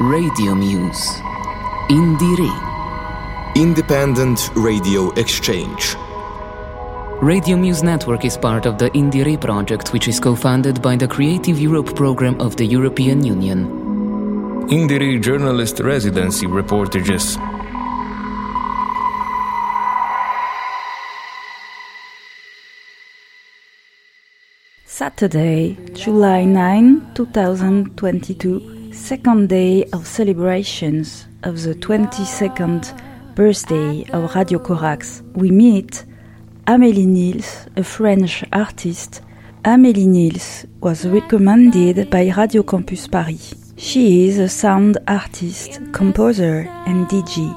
[0.00, 1.22] Radio Muse.
[1.88, 2.52] Indire.
[3.56, 5.96] Independent Radio Exchange.
[7.22, 11.08] Radio Muse Network is part of the Indire project, which is co funded by the
[11.08, 13.64] Creative Europe program of the European Union.
[14.68, 17.38] Indire Journalist Residency Reportages.
[24.84, 35.22] Saturday, July 9, 2022, second day of celebrations of the 22nd birthday of Radio Corax.
[35.34, 36.04] We meet
[36.66, 39.20] Amélie Niels, a French artist.
[39.64, 43.54] Amélie Niels was recommended by Radio Campus Paris.
[43.76, 47.54] She is a sound artist, composer, and DJ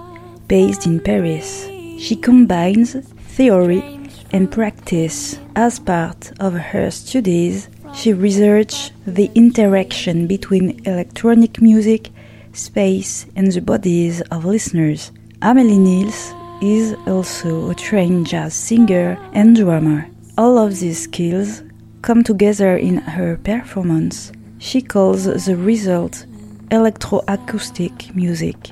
[0.47, 1.65] based in Paris.
[1.97, 2.95] She combines
[3.29, 3.99] theory
[4.33, 5.39] and practice.
[5.55, 12.09] As part of her studies, she researched the interaction between electronic music,
[12.53, 15.11] space, and the bodies of listeners.
[15.41, 20.07] Amélie Niels is also a trained jazz singer and drummer.
[20.37, 21.63] All of these skills
[22.01, 24.31] come together in her performance.
[24.59, 26.25] She calls the result
[26.69, 28.71] electroacoustic music.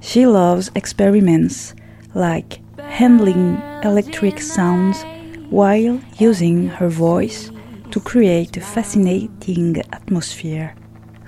[0.00, 1.74] She loves experiments
[2.14, 5.04] like handling electric sounds
[5.50, 7.50] while using her voice
[7.90, 10.74] to create a fascinating atmosphere.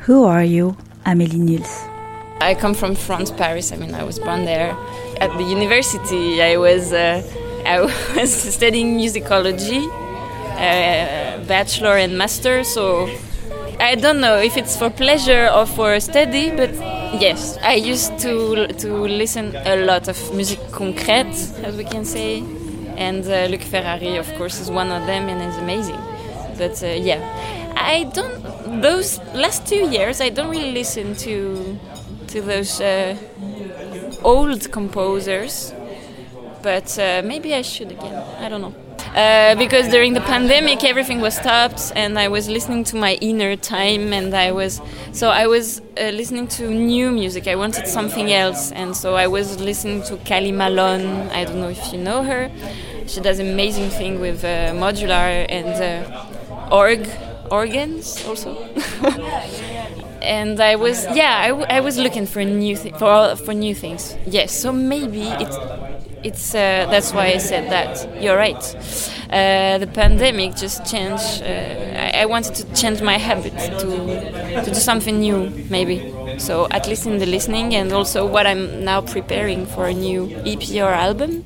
[0.07, 1.85] Who are you, Amélie Niels?
[2.41, 3.73] I come from France, Paris.
[3.73, 4.77] I mean, I was born there.
[5.21, 7.23] At the university, I was uh,
[7.65, 7.81] I
[8.17, 9.87] was studying musicology,
[10.57, 12.65] uh, bachelor and master.
[12.65, 13.09] So
[13.79, 16.73] I don't know if it's for pleasure or for study, but
[17.21, 22.43] yes, I used to to listen a lot of musique concrète, as we can say,
[22.97, 26.12] and uh, Luc Ferrari, of course, is one of them, and is amazing.
[26.63, 27.21] But uh, yeah,
[27.77, 28.81] I don't.
[28.83, 31.77] Those last two years, I don't really listen to
[32.29, 33.17] to those uh,
[34.23, 35.75] old composers,
[36.63, 38.15] but uh, maybe I should again.
[38.39, 38.75] I don't know.
[39.17, 43.57] Uh, because during the pandemic everything was stopped and i was listening to my inner
[43.57, 44.81] time and i was
[45.13, 49.27] so i was uh, listening to new music i wanted something else and so i
[49.27, 52.51] was listening to Kali Malone i don't know if you know her
[53.07, 56.32] she does amazing thing with uh, modular and uh,
[56.73, 57.09] org
[57.51, 58.57] organs also.
[60.23, 63.75] And I was yeah I, w- I was looking for new thi- for for new
[63.75, 64.17] things.
[64.27, 65.59] Yes so maybe it's
[66.23, 68.23] it's uh, that's why I said that.
[68.23, 68.63] You're right.
[69.31, 74.71] Uh, the pandemic just changed uh, I, I wanted to change my habit to to
[74.71, 75.99] do something new maybe.
[76.39, 80.31] So at least in the listening and also what I'm now preparing for a new
[80.45, 81.45] EP or album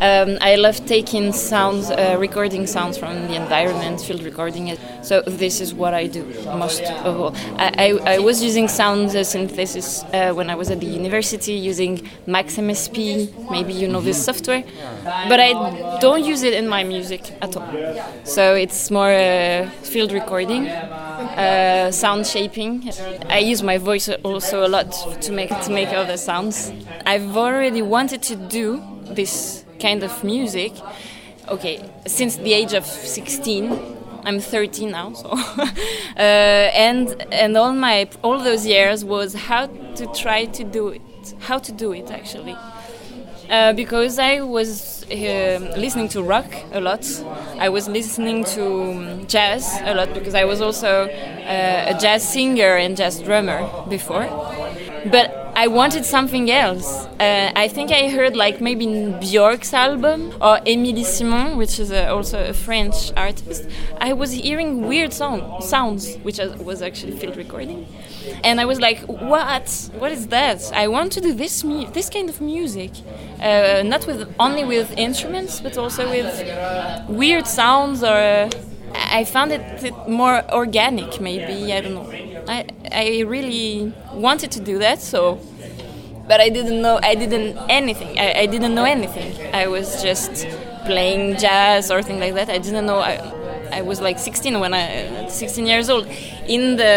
[0.00, 4.80] um, I love taking sounds, uh, recording sounds from the environment, field recording it.
[5.02, 6.24] So this is what I do
[6.56, 7.34] most of all.
[7.58, 11.52] I, I, I was using sound uh, synthesis uh, when I was at the university
[11.52, 13.50] using Max MSP.
[13.50, 14.64] Maybe you know this software,
[15.04, 17.68] but I don't use it in my music at all.
[18.24, 20.66] So it's more uh, field recording.
[20.66, 22.90] Uh, sound shaping.
[23.28, 24.90] I use my voice also a lot
[25.20, 26.72] to make to make other sounds.
[27.04, 28.82] I've already wanted to do
[29.14, 30.72] this kind of music.
[31.48, 33.72] Okay, since the age of 16,
[34.24, 35.30] I'm 13 now, so
[36.16, 41.34] uh, and and all my all those years was how to try to do it,
[41.40, 42.56] how to do it actually.
[43.48, 47.04] Uh, because I was uh, listening to rock a lot.
[47.58, 52.22] I was listening to um, jazz a lot because I was also uh, a jazz
[52.28, 54.28] singer and jazz drummer before.
[55.10, 57.04] But I wanted something else.
[57.20, 62.08] Uh, I think I heard like maybe Björk's album or Émilie Simon, which is a,
[62.08, 63.68] also a French artist.
[64.00, 67.86] I was hearing weird song, sounds, which was actually field recording,
[68.42, 69.90] and I was like, "What?
[69.98, 70.60] What is that?
[70.72, 71.60] I want to do this
[71.92, 72.92] this kind of music,
[73.42, 76.32] uh, not with only with instruments, but also with
[77.06, 78.48] weird sounds." Or uh,
[78.94, 79.62] I found it
[80.08, 81.70] more organic, maybe.
[81.76, 82.10] I don't know.
[82.48, 85.38] I, I really wanted to do that, so
[86.30, 88.12] but I didn't know I didn't anything.
[88.16, 89.30] I, I didn't know anything.
[89.52, 90.46] I was just
[90.86, 92.48] playing jazz or things like that.
[92.48, 93.00] I didn't know.
[93.12, 93.14] I,
[93.78, 96.06] I was like 16 when I 16 years old.
[96.46, 96.94] In the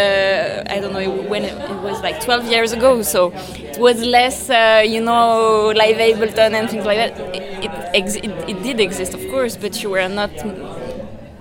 [0.74, 3.02] I don't know when it, it was like 12 years ago.
[3.02, 3.32] So
[3.72, 7.12] it was less, uh, you know, live Ableton and things like that.
[7.34, 10.30] It it, it it did exist, of course, but you were not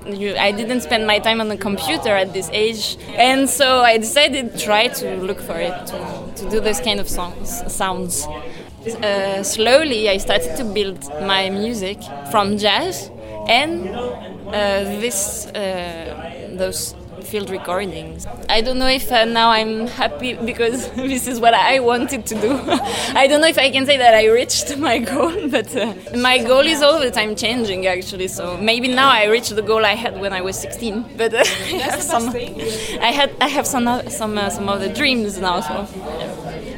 [0.08, 3.98] you, I didn't spend my time on the computer at this age, and so I
[3.98, 8.28] decided to try to look for it to, to do this kind of songs, sounds.
[8.86, 12.00] Uh, slowly, I started to build my music
[12.32, 13.10] from jazz
[13.48, 16.96] and uh, this uh, those
[17.34, 18.28] field recordings.
[18.48, 22.36] I don't know if uh, now I'm happy because this is what I wanted to
[22.36, 22.52] do.
[23.22, 26.38] I don't know if I can say that I reached my goal, but uh, my
[26.38, 28.28] goal is all the time changing actually.
[28.28, 31.18] So maybe now I reached the goal I had when I was 16.
[31.18, 32.30] But uh, I have some,
[33.10, 35.62] I had I have some some uh, some other dreams now.
[35.62, 35.88] So.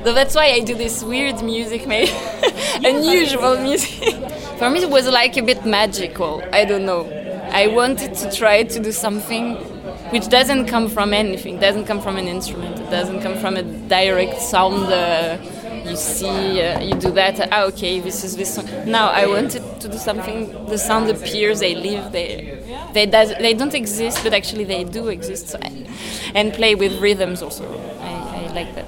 [0.06, 2.12] So that's why I do this weird music, maybe
[2.94, 4.14] unusual music.
[4.60, 6.44] For me, it was like a bit magical.
[6.54, 7.02] I don't know.
[7.62, 9.75] I wanted to try to do something
[10.12, 13.64] which doesn't come from anything, doesn't come from an instrument, it doesn't come from a
[13.64, 14.86] direct sound.
[14.92, 15.38] Uh,
[15.86, 17.48] you see, uh, you do that.
[17.52, 18.68] Ah, okay, this is this song.
[18.86, 20.66] Now I wanted to do something.
[20.66, 22.64] The sound appears, they live, they
[22.94, 25.50] they does, they don't exist, but actually they do exist.
[25.50, 25.88] So I,
[26.34, 27.66] and play with rhythms also.
[28.00, 28.88] I, I like that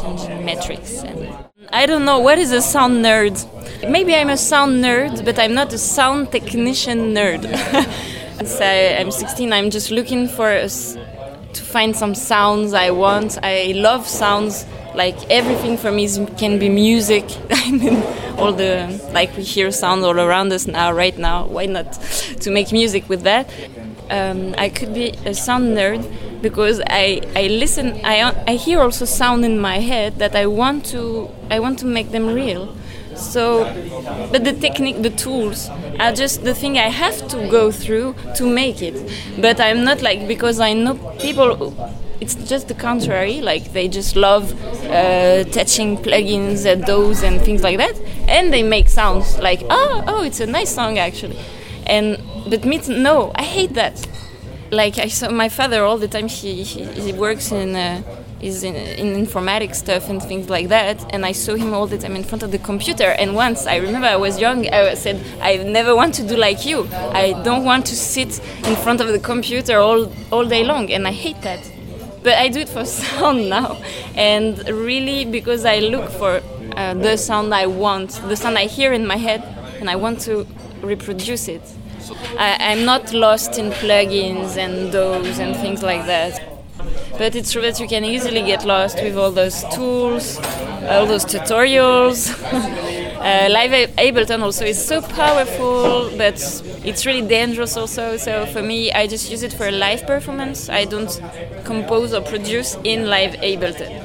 [0.00, 3.36] changing metrics and I don't know what is a sound nerd.
[3.88, 7.44] Maybe I'm a sound nerd, but I'm not a sound technician nerd.
[8.40, 9.52] I'm 16.
[9.52, 13.38] I'm just looking for a, to find some sounds I want.
[13.42, 14.64] I love sounds.
[14.94, 17.24] Like everything for me is, can be music.
[17.50, 18.02] I mean,
[18.38, 21.46] all the like we hear sounds all around us now, right now.
[21.46, 21.92] Why not
[22.40, 23.50] to make music with that?
[24.10, 26.02] Um, I could be a sound nerd
[26.40, 30.86] because I, I listen I, I hear also sound in my head that I want
[30.86, 32.74] to I want to make them real
[33.18, 33.64] so
[34.32, 35.68] but the technique the tools
[35.98, 38.96] are just the thing I have to go through to make it
[39.40, 41.74] but I'm not like because I know people
[42.20, 44.52] it's just the contrary like they just love
[44.86, 47.96] uh, touching plugins at those and things like that
[48.28, 51.38] and they make sounds like oh oh it's a nice song actually
[51.86, 54.06] and but me no I hate that
[54.70, 56.28] like I saw my father all the time.
[56.28, 57.74] He he, he works in.
[57.74, 58.02] Uh,
[58.40, 61.98] is in, in informatics stuff and things like that and i saw him all the
[61.98, 65.20] time in front of the computer and once i remember i was young i said
[65.40, 66.88] i never want to do like you.
[66.92, 71.06] I don't want to sit in front of the computer all, all day long and
[71.06, 71.60] i hate that.
[72.22, 73.80] But i do it for sound now
[74.14, 76.40] and really because i look for
[76.76, 79.42] uh, the sound i want the sound i hear in my head
[79.80, 80.46] and i want to
[80.82, 81.62] reproduce it.
[82.38, 86.57] I, am not lost in plugins and those and things like that.
[87.18, 90.38] But it's true that you can easily get lost with all those tools,
[90.88, 92.30] all those tutorials.
[92.52, 96.34] uh, Live Ableton also is so powerful, but
[96.84, 98.16] it's really dangerous also.
[98.18, 100.68] So for me, I just use it for a live performance.
[100.68, 101.20] I don't
[101.64, 104.04] compose or produce in Live Ableton.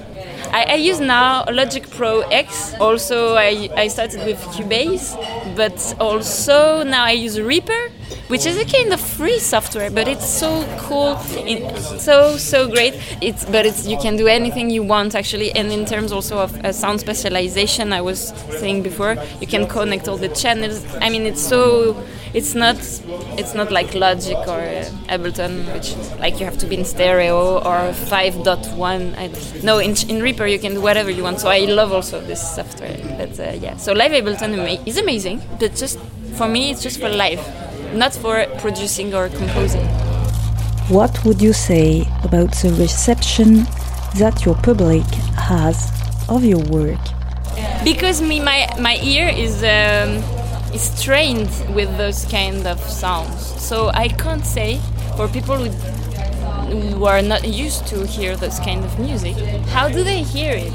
[0.51, 2.73] I, I, use now Logic Pro X.
[2.79, 5.15] Also, I, I started with Cubase,
[5.55, 7.89] but also now I use Reaper
[8.27, 10.49] which is a kind of free software, but it's so
[10.79, 11.17] cool,
[11.97, 12.93] so so great.
[13.21, 16.51] It's but it's you can do anything you want actually, and in terms also of
[16.65, 20.85] uh, sound spatialization, I was saying before, you can connect all the channels.
[20.99, 21.95] I mean, it's so
[22.33, 22.75] it's not
[23.39, 27.59] it's not like Logic or uh, Ableton, which like you have to be in stereo
[27.69, 29.63] or 5.1.
[29.63, 31.39] no, in, in Reaper you can do whatever you want.
[31.39, 32.97] So I love also this software.
[33.17, 35.97] But uh, yeah, so Live Ableton is amazing, but just
[36.35, 37.39] for me it's just for live
[37.93, 39.85] not for producing or composing.
[40.89, 43.65] What would you say about the reception
[44.17, 45.03] that your public
[45.37, 45.91] has
[46.29, 46.99] of your work?
[47.83, 50.23] Because me, my, my ear is, um,
[50.73, 53.61] is trained with those kind of sounds.
[53.61, 54.79] So I can't say
[55.15, 55.69] for people who,
[56.79, 59.35] who are not used to hear those kind of music,
[59.67, 60.73] how do they hear it?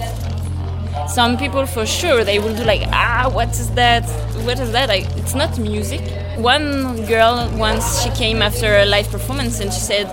[1.09, 4.05] Some people for sure they will do like ah what is that
[4.45, 6.03] what is that like, it's not music
[6.39, 10.07] one girl once she came after a live performance and she said,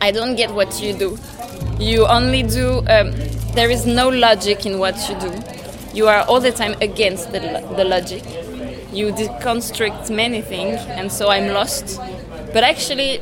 [0.00, 1.18] "I don't get what you do.
[1.78, 2.78] You only do.
[2.88, 3.12] Um,
[3.54, 5.32] there is no logic in what you do.
[5.94, 7.40] You are all the time against the,
[7.76, 8.22] the logic.
[8.92, 11.98] You deconstruct many things, and so I'm lost.
[12.52, 13.20] But actually,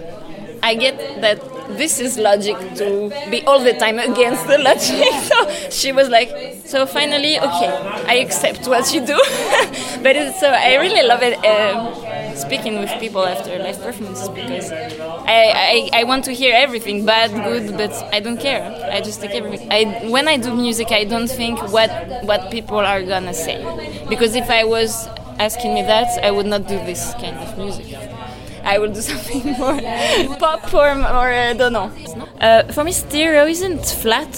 [0.63, 1.41] I get that
[1.77, 5.13] this is logic to be all the time against the logic.
[5.23, 6.31] so she was like,
[6.65, 7.71] so finally, okay,
[8.07, 9.17] I accept what you do.
[10.03, 11.39] but so I really love it.
[11.45, 12.06] Uh,
[12.37, 17.31] speaking with people after live performances because I, I, I want to hear everything bad
[17.31, 18.63] good but I don't care.
[18.93, 19.69] I just take everything.
[19.71, 21.91] I when I do music I don't think what
[22.25, 23.59] what people are gonna say.
[24.09, 27.97] Because if I was asking me that I would not do this kind of music.
[28.65, 29.81] I will do something more
[30.39, 31.91] pop or, or I don't know.
[32.41, 34.33] Uh, for me stereo isn't flat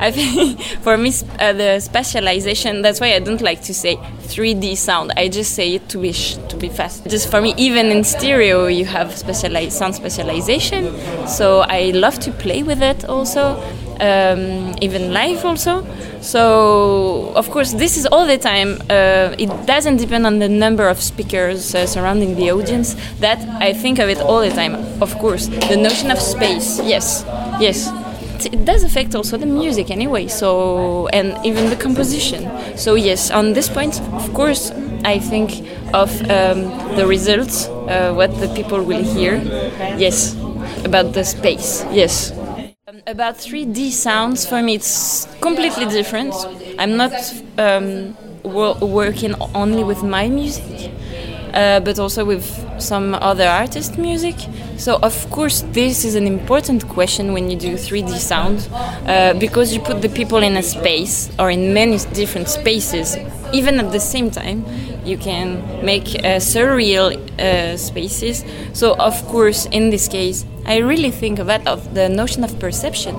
[0.00, 2.82] I think for me, uh, the spatialization.
[2.82, 5.12] That's why I don't like to say 3D sound.
[5.16, 7.04] I just say it to be to be fast.
[7.08, 11.28] Just for me, even in stereo, you have spatialized sound spatialization.
[11.28, 13.56] So I love to play with it also.
[14.00, 15.86] um, even live also.
[16.20, 18.80] So of course this is all the time.
[18.90, 22.94] Uh, it doesn't depend on the number of speakers uh, surrounding the audience.
[23.20, 24.74] That I think of it all the time.
[25.02, 26.80] Of course, the notion of space.
[26.82, 27.24] Yes,
[27.60, 27.88] yes.
[28.44, 30.26] It does affect also the music anyway.
[30.28, 32.48] So and even the composition.
[32.76, 34.70] So yes, on this point, of course,
[35.04, 35.62] I think
[35.92, 39.36] of um, the results, uh, what the people will hear.
[39.98, 40.34] Yes,
[40.84, 41.84] about the space.
[41.92, 42.32] Yes.
[42.88, 46.34] Um, about 3D sounds, for me, it's completely different.
[46.78, 47.12] I'm not
[47.58, 50.90] um, wo- working only with my music,
[51.54, 52.44] uh, but also with
[52.80, 54.34] some other artist music.
[54.76, 58.68] So, of course, this is an important question when you do 3D sound
[59.06, 63.16] uh, because you put the people in a space or in many different spaces,
[63.52, 64.64] even at the same time.
[65.04, 68.44] You can make uh, surreal uh, spaces.
[68.72, 72.58] So, of course, in this case, I really think of that of the notion of
[72.58, 73.14] perception.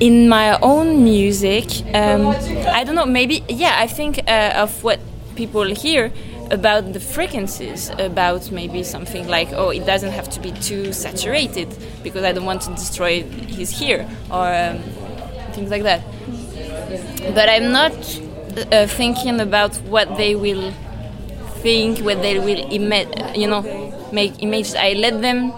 [0.00, 2.28] In my own music, um,
[2.68, 3.06] I don't know.
[3.06, 3.74] Maybe yeah.
[3.76, 5.00] I think uh, of what
[5.34, 6.12] people hear
[6.50, 11.68] about the frequencies, about maybe something like, oh, it doesn't have to be too saturated
[12.02, 14.78] because I don't want to destroy his ear or um,
[15.52, 16.02] things like that.
[17.34, 17.92] But I'm not
[18.72, 20.72] uh, thinking about what they will
[21.62, 23.62] think, what they will ima- you know,
[24.12, 24.74] make images.
[24.74, 25.52] I let them.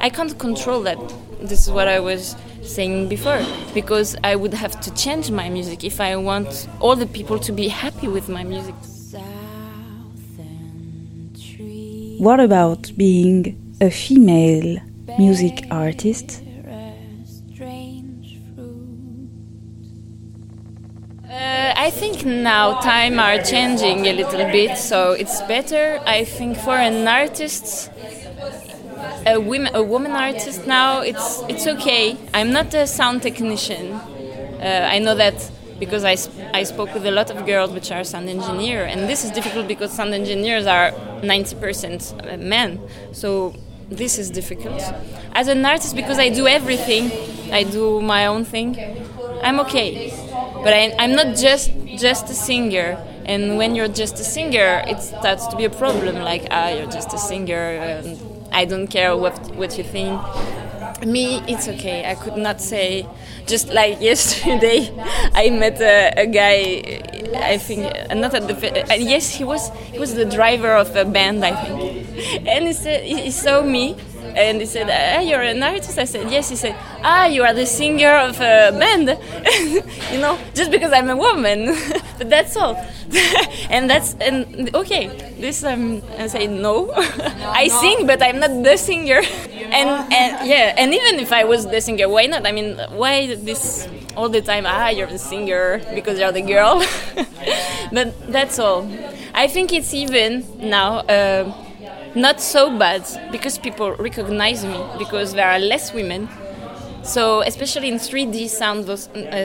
[0.00, 0.98] I can't control that.
[1.40, 5.82] This is what I was saying before because I would have to change my music
[5.82, 8.74] if I want all the people to be happy with my music.
[12.22, 14.78] What about being a female
[15.18, 16.40] music artist?
[21.28, 25.98] Uh, I think now time are changing a little bit, so it's better.
[26.06, 27.90] I think for an artist,
[29.26, 32.16] a woman, a woman artist now, it's it's okay.
[32.32, 33.94] I'm not a sound technician.
[33.94, 35.50] Uh, I know that
[35.82, 39.08] because I, sp- I spoke with a lot of girls which are sound engineer, and
[39.10, 42.80] this is difficult because sound engineers are 90% men.
[43.10, 43.52] So
[43.90, 44.80] this is difficult.
[45.32, 47.04] As an artist, because I do everything,
[47.52, 48.70] I do my own thing.
[49.42, 50.10] I'm okay,
[50.62, 51.72] but I, I'm not just
[52.06, 52.88] just a singer.
[53.24, 56.14] And when you're just a singer, it starts to be a problem.
[56.30, 58.08] Like ah, you're just a singer, and
[58.52, 60.14] I don't care what what you think.
[61.04, 62.08] Me, it's okay.
[62.08, 63.06] I could not say.
[63.46, 64.90] Just like yesterday,
[65.34, 67.02] I met a, a guy.
[67.34, 67.82] I think
[68.14, 68.54] not at the.
[68.90, 69.70] Uh, yes, he was.
[69.92, 72.06] He was the driver of a band, I think.
[72.46, 73.96] And he said he saw me,
[74.36, 77.54] and he said, ah, "You're an artist." I said, "Yes." He said, "Ah, you are
[77.54, 79.08] the singer of a band."
[80.12, 81.74] you know, just because I'm a woman,
[82.18, 82.76] but that's all.
[83.70, 85.08] and that's and okay.
[85.38, 86.92] This um, I say no.
[87.44, 89.20] I sing, but I'm not the singer.
[89.72, 92.46] And and yeah, and even if I was the singer, why not?
[92.46, 94.64] I mean, why this all the time?
[94.66, 96.84] Ah, you're the singer because you're the girl.
[97.92, 98.88] but that's all.
[99.34, 100.98] I think it's even now.
[101.00, 101.52] Uh,
[102.14, 106.28] not so bad because people recognize me because there are less women.
[107.02, 108.96] So especially in 3D sound, uh,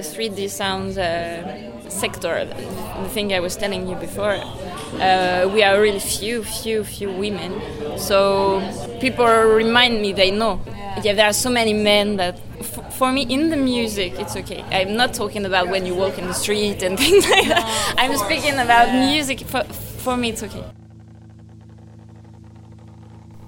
[0.03, 4.36] 3D sound uh, sector, the thing I was telling you before,
[5.00, 7.62] uh, we are really few, few, few women.
[7.98, 8.62] So
[9.00, 10.62] people remind me they know.
[11.03, 12.39] Yeah, there are so many men that.
[12.93, 14.63] For me, in the music, it's okay.
[14.72, 17.96] I'm not talking about when you walk in the street and things like that.
[17.98, 19.41] I'm speaking about music.
[19.41, 20.63] For, for me, it's okay.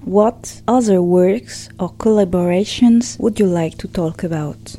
[0.04, 4.76] What other works or collaborations would you like to talk about?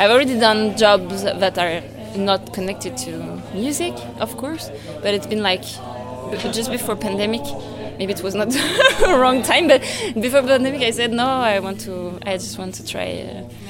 [0.00, 1.82] I've already done jobs that are
[2.16, 4.70] not connected to music, of course,
[5.02, 5.62] but it's been like
[6.52, 7.42] just before pandemic.
[7.98, 9.82] Maybe it was not the wrong time, but
[10.14, 11.26] before pandemic, I said no.
[11.26, 12.18] I want to.
[12.24, 13.08] I just want to try.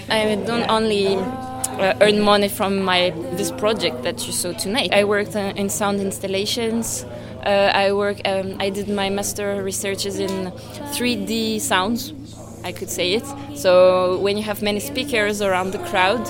[0.08, 4.94] Uh, I don't only uh, earn money from my this project that you saw tonight.
[4.94, 7.04] I worked uh, in sound installations.
[7.44, 8.20] Uh, I work.
[8.24, 10.52] Um, I did my master researches in
[10.94, 12.12] 3D sounds.
[12.64, 13.24] I could say it.
[13.54, 16.26] So when you have many speakers around the crowd,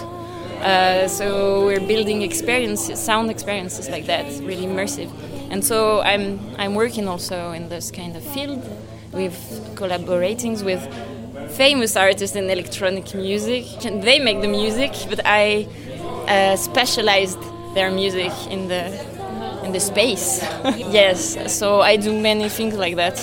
[0.62, 5.10] uh, so we're building experiences, sound experiences like that, really immersive.
[5.50, 8.62] And so I'm I'm working also in this kind of field,
[9.12, 10.82] with collaborating with
[11.56, 13.64] famous artists in electronic music.
[13.80, 15.66] They make the music, but I
[16.28, 17.42] uh, spatialized
[17.74, 18.84] their music in the
[19.64, 20.42] in the space.
[20.76, 23.18] yes, so I do many things like that.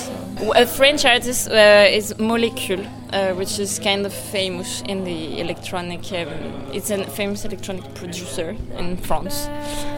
[0.56, 6.12] A French artist uh, is Molecule, uh, which is kind of famous in the electronic.
[6.12, 6.28] Um,
[6.74, 9.48] it's a famous electronic producer in France,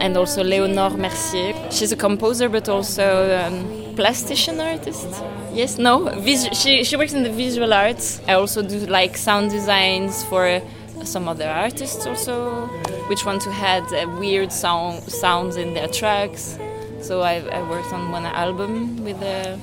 [0.00, 1.54] and also Léonore Mercier.
[1.70, 3.04] she's a composer, but also
[3.38, 5.08] um, plastician artist.
[5.52, 6.08] Yes, no,
[6.52, 8.20] she she works in the visual arts.
[8.28, 10.60] I also do like sound designs for
[11.04, 12.66] some other artists also,
[13.08, 16.58] which want to add uh, weird sound sounds in their tracks.
[17.00, 19.56] So I, I worked on one album with uh,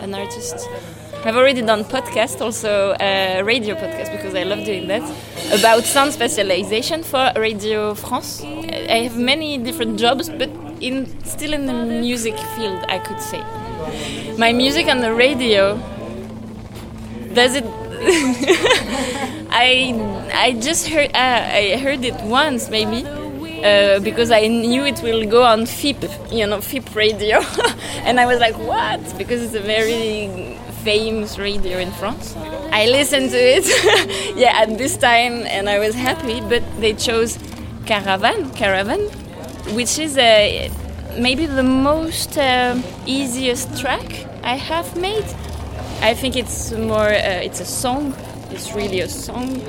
[0.00, 0.68] an artist.
[1.26, 5.00] I've already done podcast, also a radio podcast because I love doing that
[5.58, 8.42] about sound spatialization for Radio France.
[8.42, 10.50] I have many different jobs, but
[10.82, 13.42] in still in the music field, I could say.
[14.36, 15.78] My music on the radio
[17.32, 17.64] does it.
[19.50, 19.94] I
[20.34, 23.06] I just heard uh, I heard it once maybe
[23.64, 27.40] uh, because I knew it will go on FIP, you know, FIP radio,
[28.04, 29.00] and I was like, what?
[29.16, 32.36] Because it's a very famous radio in France.
[32.70, 36.40] I listened to it, yeah, at this time, and I was happy.
[36.40, 37.38] But they chose
[37.86, 39.00] Caravan, Caravan,
[39.74, 40.70] which is a,
[41.18, 45.24] maybe the most uh, easiest track I have made.
[46.00, 48.14] I think it's more, uh, it's a song.
[48.50, 49.60] It's really a song.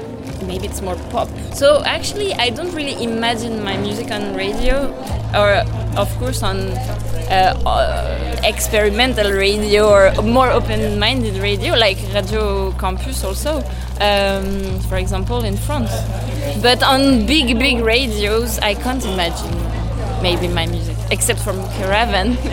[0.43, 1.27] Maybe it's more pop.
[1.53, 4.91] So actually, I don't really imagine my music on radio,
[5.33, 5.63] or
[5.97, 6.71] of course on
[7.29, 13.63] uh, uh, experimental radio or more open-minded radio, like Radio Campus also,
[13.99, 15.91] um, for example, in France.
[16.61, 19.55] But on big, big radios, I can't imagine
[20.21, 22.37] maybe my music, except from Caravan,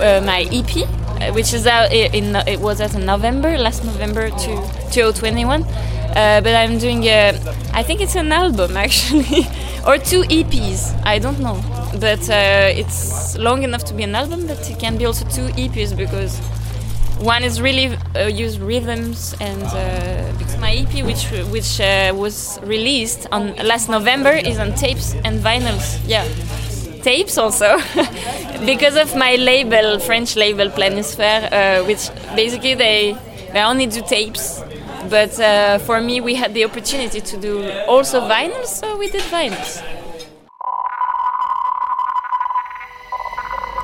[0.00, 4.30] uh, my EP, uh, which is out in, it was out in November, last November
[4.30, 4.52] to
[4.90, 5.64] 2021.
[6.16, 7.38] Uh, but I'm doing a,
[7.74, 9.46] I think it's an album actually,
[9.86, 10.98] or two EPs.
[11.04, 11.62] I don't know,
[12.00, 15.48] but uh, it's long enough to be an album, but it can be also two
[15.62, 16.38] EPs because
[17.20, 22.58] one is really uh, use rhythms and uh, because my EP, which which uh, was
[22.62, 26.00] released on last November, is on tapes and vinyls.
[26.06, 26.24] Yeah,
[27.02, 27.78] tapes also.
[28.64, 33.14] Because of my label, French label Planisphère, uh, which basically they
[33.52, 34.62] they only do tapes
[35.08, 39.22] but uh, for me, we had the opportunity to do also vinyls, so we did
[39.22, 39.82] vinyls.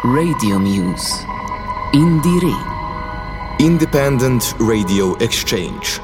[0.05, 1.25] Radio Muse.
[1.95, 2.59] Indire.
[3.61, 6.01] Independent Radio Exchange.